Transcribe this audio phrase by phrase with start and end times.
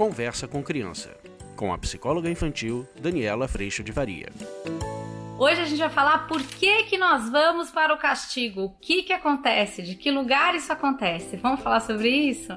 [0.00, 1.14] Conversa com Criança,
[1.54, 4.30] com a psicóloga infantil Daniela Freixo de Varia.
[5.38, 9.02] Hoje a gente vai falar por que, que nós vamos para o castigo, o que,
[9.02, 11.36] que acontece, de que lugar isso acontece.
[11.36, 12.50] Vamos falar sobre isso?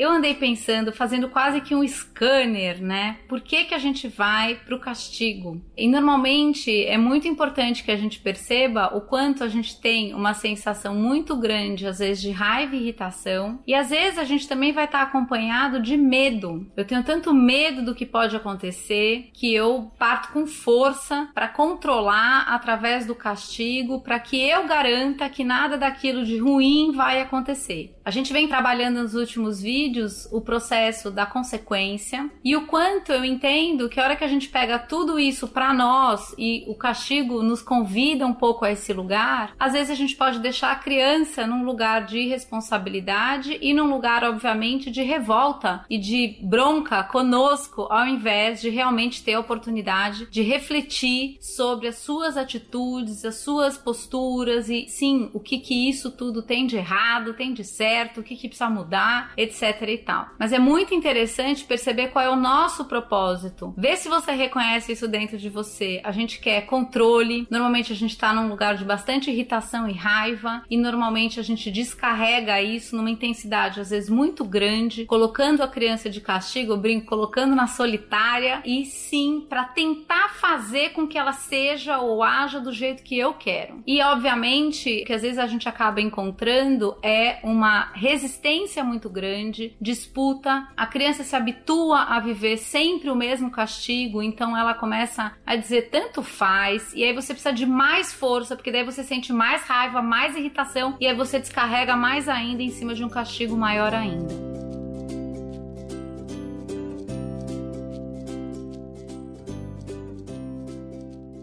[0.00, 3.18] Eu andei pensando, fazendo quase que um scanner, né?
[3.28, 5.60] Por que, que a gente vai para o castigo?
[5.76, 10.32] E normalmente é muito importante que a gente perceba o quanto a gente tem uma
[10.32, 14.72] sensação muito grande, às vezes, de raiva e irritação, e às vezes a gente também
[14.72, 16.66] vai estar acompanhado de medo.
[16.74, 22.46] Eu tenho tanto medo do que pode acontecer que eu parto com força para controlar
[22.48, 27.94] através do castigo, para que eu garanta que nada daquilo de ruim vai acontecer.
[28.02, 29.89] A gente vem trabalhando nos últimos vídeos
[30.30, 34.48] o processo da consequência e o quanto eu entendo que a hora que a gente
[34.48, 39.54] pega tudo isso para nós e o castigo nos convida um pouco a esse lugar,
[39.58, 44.22] às vezes a gente pode deixar a criança num lugar de responsabilidade e num lugar,
[44.24, 50.42] obviamente, de revolta e de bronca conosco, ao invés de realmente ter a oportunidade de
[50.42, 56.42] refletir sobre as suas atitudes, as suas posturas e sim, o que que isso tudo
[56.42, 60.28] tem de errado, tem de certo, o que, que precisa mudar, etc e tal.
[60.38, 63.72] Mas é muito interessante perceber qual é o nosso propósito.
[63.76, 66.00] Vê se você reconhece isso dentro de você.
[66.04, 67.46] A gente quer controle.
[67.50, 71.70] Normalmente a gente está num lugar de bastante irritação e raiva e normalmente a gente
[71.70, 77.54] descarrega isso numa intensidade às vezes muito grande, colocando a criança de castigo, brinco, colocando
[77.54, 83.02] na solitária e sim para tentar fazer com que ela seja ou haja do jeito
[83.02, 83.82] que eu quero.
[83.86, 90.68] E obviamente que às vezes a gente acaba encontrando é uma resistência muito grande, disputa,
[90.76, 95.90] a criança se habitua a viver sempre o mesmo castigo, então ela começa a dizer
[95.90, 100.02] tanto faz, e aí você precisa de mais força, porque daí você sente mais raiva,
[100.02, 104.49] mais irritação, e aí você descarrega mais ainda em cima de um castigo maior ainda.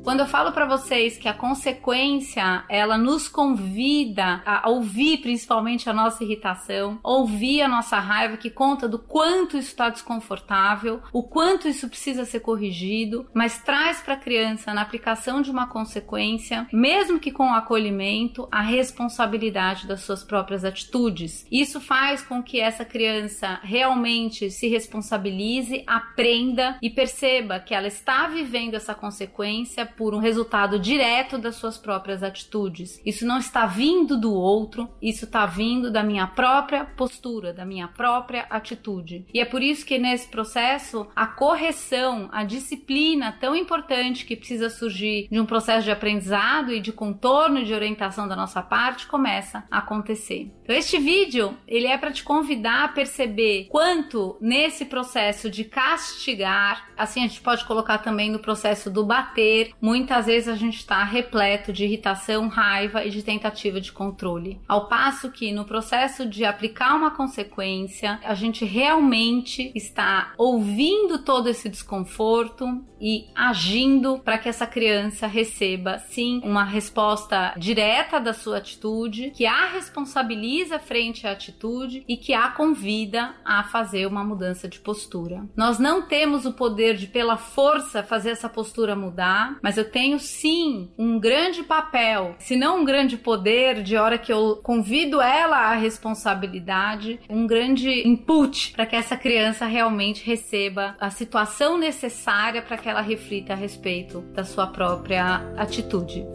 [0.08, 5.94] Quando eu falo para vocês que a consequência, ela nos convida a ouvir principalmente a
[5.94, 11.68] nossa irritação, ouvir a nossa raiva que conta do quanto isso está desconfortável, o quanto
[11.68, 17.20] isso precisa ser corrigido, mas traz para a criança na aplicação de uma consequência, mesmo
[17.20, 21.46] que com acolhimento, a responsabilidade das suas próprias atitudes.
[21.52, 28.26] Isso faz com que essa criança realmente se responsabilize, aprenda e perceba que ela está
[28.28, 33.02] vivendo essa consequência por um resultado direto das suas próprias atitudes.
[33.06, 37.88] Isso não está vindo do outro, isso está vindo da minha própria postura, da minha
[37.88, 39.26] própria atitude.
[39.34, 44.70] E é por isso que nesse processo a correção, a disciplina tão importante que precisa
[44.70, 49.64] surgir de um processo de aprendizado e de contorno de orientação da nossa parte começa
[49.72, 50.52] a acontecer.
[50.64, 56.90] Então este vídeo, ele é para te convidar a perceber quanto nesse processo de castigar,
[56.96, 61.02] assim a gente pode colocar também no processo do bater, muitas vezes a gente está
[61.06, 64.60] repleto de irritação, raiva e de tentativa de controle.
[64.68, 71.48] Ao passo que no processo de aplicar uma consequência, a gente realmente está ouvindo todo
[71.48, 78.58] esse desconforto e agindo para que essa criança receba sim uma resposta direta da sua
[78.58, 84.68] atitude, que a responsabiliza frente à atitude e que a convida a fazer uma mudança
[84.68, 85.46] de postura.
[85.56, 90.20] Nós não temos o poder de pela força fazer essa postura mudar, mas eu tenho
[90.20, 95.58] sim um grande papel, se não um grande poder, de hora que eu convido ela
[95.58, 102.78] à responsabilidade, um grande input para que essa criança realmente receba a situação necessária para
[102.78, 106.26] que ela reflita a respeito da sua própria atitude.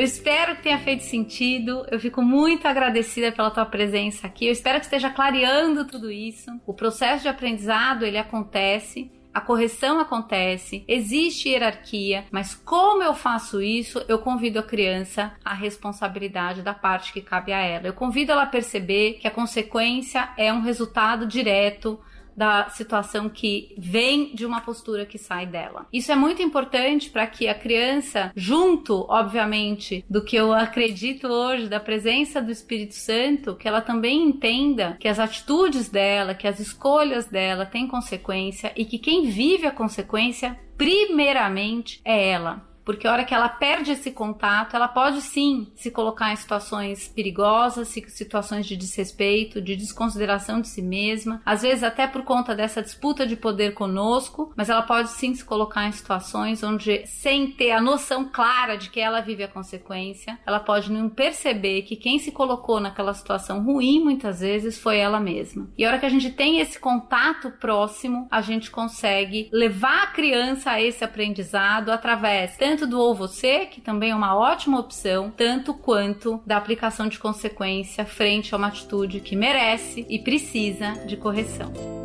[0.00, 1.84] Eu espero que tenha feito sentido.
[1.90, 4.46] Eu fico muito agradecida pela tua presença aqui.
[4.46, 6.50] Eu espero que esteja clareando tudo isso.
[6.66, 9.12] O processo de aprendizado ele acontece.
[9.34, 15.54] A correção acontece, existe hierarquia, mas como eu faço isso, eu convido a criança à
[15.54, 17.86] responsabilidade da parte que cabe a ela.
[17.86, 22.00] Eu convido ela a perceber que a consequência é um resultado direto
[22.36, 25.86] da situação que vem de uma postura que sai dela.
[25.92, 31.68] Isso é muito importante para que a criança, junto, obviamente, do que eu acredito hoje,
[31.68, 36.60] da presença do Espírito Santo, que ela também entenda que as atitudes dela, que as
[36.60, 43.12] escolhas dela têm consequência e que quem vive a consequência, primeiramente, é ela porque a
[43.12, 48.66] hora que ela perde esse contato, ela pode sim se colocar em situações perigosas, situações
[48.66, 53.36] de desrespeito, de desconsideração de si mesma, às vezes até por conta dessa disputa de
[53.36, 58.24] poder conosco, mas ela pode sim se colocar em situações onde, sem ter a noção
[58.24, 62.80] clara de que ela vive a consequência, ela pode não perceber que quem se colocou
[62.80, 65.70] naquela situação ruim muitas vezes foi ela mesma.
[65.78, 70.06] E a hora que a gente tem esse contato próximo, a gente consegue levar a
[70.08, 75.30] criança a esse aprendizado através tanto do ou você, que também é uma ótima opção,
[75.36, 81.16] tanto quanto da aplicação de consequência frente a uma atitude que merece e precisa de
[81.16, 81.99] correção.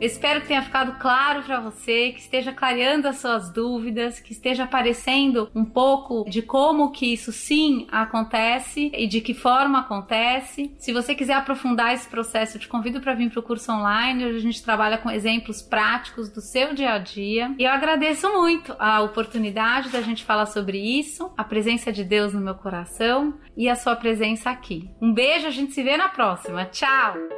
[0.00, 4.64] Espero que tenha ficado claro para você, que esteja clareando as suas dúvidas, que esteja
[4.64, 10.72] aparecendo um pouco de como que isso sim acontece e de que forma acontece.
[10.78, 14.26] Se você quiser aprofundar esse processo, eu te convido para vir para o curso online,
[14.26, 17.54] onde a gente trabalha com exemplos práticos do seu dia a dia.
[17.58, 22.32] E eu agradeço muito a oportunidade da gente falar sobre isso, a presença de Deus
[22.32, 24.88] no meu coração e a sua presença aqui.
[25.02, 26.64] Um beijo, a gente se vê na próxima.
[26.66, 27.37] Tchau!